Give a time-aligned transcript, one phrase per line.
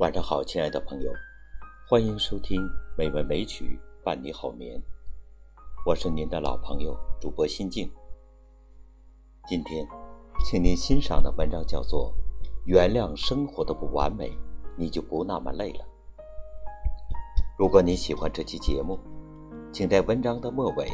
[0.00, 1.12] 晚上好，亲爱的朋友，
[1.86, 2.66] 欢迎收听
[2.96, 4.80] 美文美曲伴你好眠。
[5.84, 7.86] 我是您的老朋友主播心静。
[9.46, 9.86] 今天，
[10.42, 12.14] 请您欣赏的文章叫做
[12.64, 14.32] 《原谅生活的不完美，
[14.74, 15.84] 你就不那么累了》。
[17.58, 18.98] 如果你喜欢这期节目，
[19.70, 20.88] 请在文章的末尾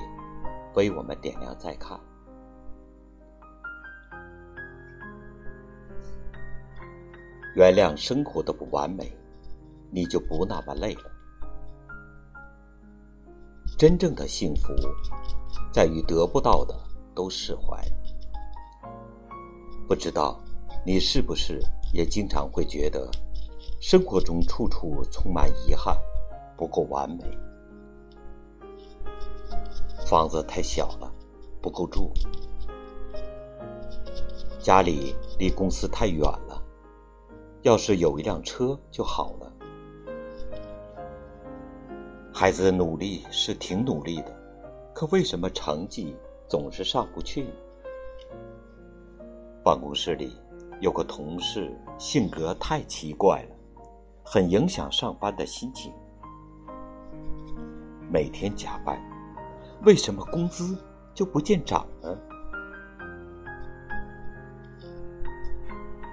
[0.74, 1.96] 为我们点亮再看。
[7.56, 9.10] 原谅生活的不完美，
[9.90, 11.10] 你就不那么累了。
[13.78, 14.74] 真正的幸福，
[15.72, 16.78] 在于得不到的
[17.14, 17.82] 都释怀。
[19.88, 20.38] 不知道
[20.84, 21.58] 你是不是
[21.94, 23.10] 也经常会觉得，
[23.80, 25.96] 生活中处处充满遗憾，
[26.58, 27.24] 不够完美。
[30.06, 31.10] 房子太小了，
[31.62, 32.12] 不够住；
[34.60, 36.22] 家里离公司太远。
[37.66, 39.52] 要是有一辆车就好了。
[42.32, 44.32] 孩子努力是挺努力的，
[44.94, 46.14] 可为什么成绩
[46.48, 47.48] 总是上不去？
[49.64, 50.38] 办公室里
[50.80, 53.56] 有个同事性格太奇怪了，
[54.22, 55.92] 很影响上班的心情。
[58.08, 58.96] 每天加班，
[59.82, 60.78] 为什么工资
[61.12, 62.16] 就不见涨呢？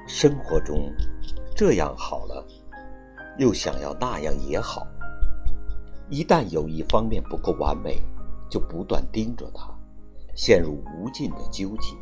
[0.08, 0.92] 生活中。
[1.56, 2.44] 这样好了，
[3.38, 4.88] 又想要那样也好。
[6.10, 8.02] 一旦有一方面不够完美，
[8.50, 9.70] 就不断盯着它，
[10.36, 11.96] 陷入无尽的纠结。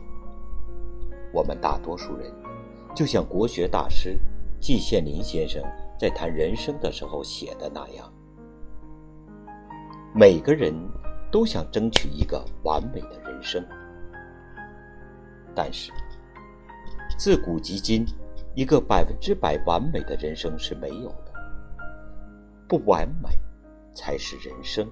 [1.33, 2.33] 我们大多数人，
[2.95, 4.17] 就像国学大师
[4.59, 5.61] 季羡林先生
[5.99, 8.11] 在谈人生的时候写的那样：
[10.15, 10.73] 每个人
[11.29, 13.61] 都想争取一个完美的人生，
[15.53, 15.91] 但是
[17.17, 18.05] 自古及今。
[18.53, 21.31] 一个百分之百完美的人生是没有的，
[22.67, 23.29] 不完美
[23.93, 24.89] 才是人生。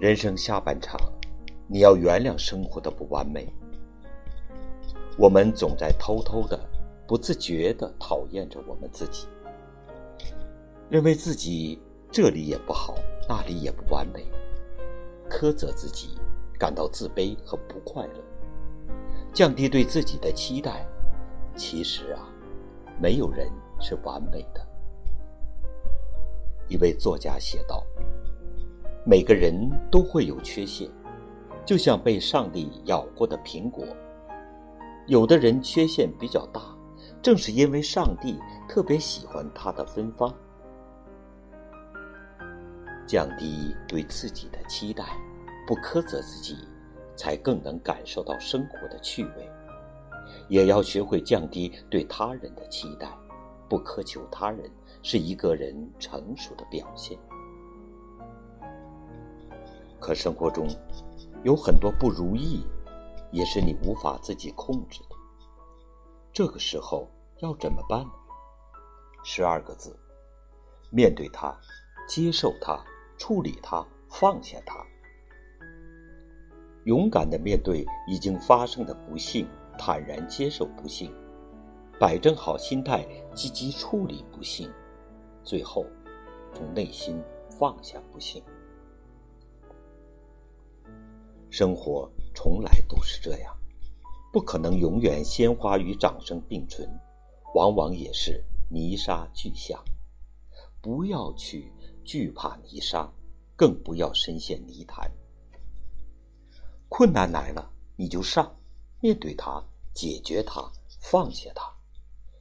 [0.00, 0.98] 人生下半场，
[1.68, 3.46] 你要原谅生活的不完美。
[5.16, 6.58] 我们总在偷偷的、
[7.06, 9.28] 不自觉的讨厌着我们自己，
[10.90, 12.96] 认为自己这里也不好，
[13.28, 14.26] 那里也不完美，
[15.30, 16.18] 苛责自己，
[16.58, 18.33] 感到自卑和不快乐。
[19.34, 20.86] 降低对自己的期待，
[21.56, 22.22] 其实啊，
[23.00, 23.50] 没有人
[23.80, 24.64] 是完美的。
[26.68, 27.84] 一位作家写道
[29.04, 30.88] ：“每个人都会有缺陷，
[31.66, 33.84] 就像被上帝咬过的苹果。
[35.08, 36.62] 有的人缺陷比较大，
[37.20, 40.32] 正是因为上帝特别喜欢他的芬芳。
[43.04, 45.04] 降低对自己的期待，
[45.66, 46.56] 不苛责自己。”
[47.16, 49.50] 才更能感受到生活的趣味，
[50.48, 53.08] 也要学会降低对他人的期待，
[53.68, 54.70] 不苛求他人，
[55.02, 57.18] 是一个人成熟的表现。
[60.00, 60.66] 可生活中
[61.44, 62.62] 有很多不如意，
[63.30, 65.16] 也是你无法自己控制的。
[66.32, 67.08] 这个时候
[67.38, 68.10] 要怎么办呢？
[69.22, 69.96] 十二个字：
[70.90, 71.56] 面对它，
[72.06, 72.84] 接受它，
[73.16, 74.84] 处理它，放下它。
[76.84, 81.10] 勇敢的面对已经发生的不幸，坦然接受不幸，
[81.98, 84.70] 摆正好心态，积极处理不幸，
[85.42, 85.86] 最后
[86.52, 87.18] 从内心
[87.48, 88.42] 放下不幸。
[91.48, 93.56] 生活从来都是这样，
[94.30, 96.86] 不可能永远鲜花与掌声并存，
[97.54, 99.82] 往往也是泥沙俱下。
[100.82, 101.72] 不要去
[102.04, 103.10] 惧怕泥沙，
[103.56, 105.10] 更不要深陷泥潭。
[106.88, 108.56] 困难来了，你就上，
[109.00, 109.62] 面对它，
[109.92, 111.72] 解决它，放下它，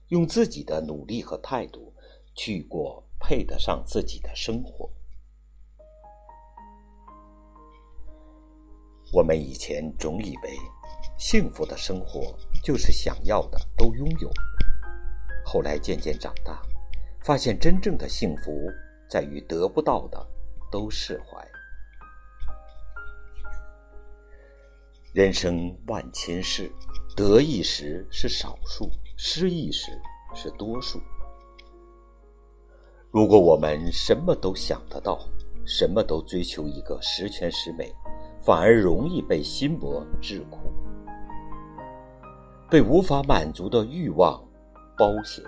[0.09, 1.93] 用自己的努力和态度
[2.35, 4.89] 去过配得上自己的生活。
[9.11, 10.57] 我们以前总以为，
[11.17, 14.31] 幸福的生活就是想要的都拥有，
[15.45, 16.61] 后来渐渐长大，
[17.21, 18.51] 发现真正的幸福
[19.07, 20.27] 在于得不到的
[20.71, 21.47] 都释怀。
[25.13, 26.71] 人生万千事，
[27.15, 29.91] 得意时是少数，失意时
[30.33, 30.99] 是多数。
[33.11, 35.19] 如果我们什么都想得到，
[35.67, 37.93] 什么都追求一个十全十美，
[38.41, 40.57] 反而容易被心魔桎梏，
[42.67, 44.43] 被无法满足的欲望
[44.97, 45.43] 包挟。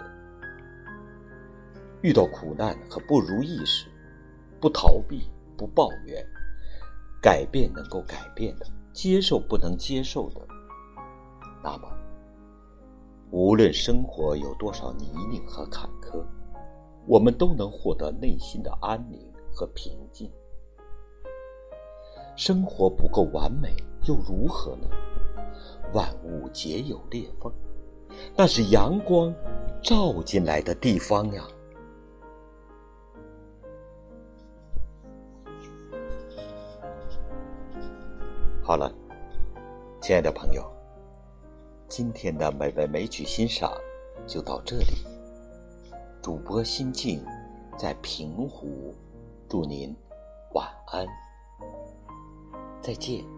[2.04, 3.88] 遇到苦难和不如意时，
[4.62, 5.28] 不逃避，
[5.58, 6.24] 不抱怨，
[7.20, 8.68] 改变能够改变的。
[8.96, 10.40] 接受不能接受的，
[11.62, 11.92] 那么
[13.30, 16.24] 无论生活有多少泥泞和坎坷，
[17.06, 19.20] 我们都能获得内心的安宁
[19.54, 20.32] 和平静。
[22.38, 23.76] 生活不够完美
[24.08, 24.88] 又如何呢？
[25.94, 27.52] 万物皆有裂缝，
[28.34, 29.36] 那是阳光
[29.84, 31.46] 照进来的地方呀。
[38.68, 38.92] 好了，
[40.02, 40.66] 亲爱的朋友，
[41.88, 43.72] 今天的美味美曲欣赏
[44.26, 45.06] 就到这里。
[46.20, 47.24] 主播心静
[47.78, 48.92] 在平湖，
[49.48, 49.96] 祝您
[50.56, 51.06] 晚安，
[52.82, 53.35] 再见。